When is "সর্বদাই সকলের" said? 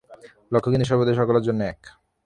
0.89-1.43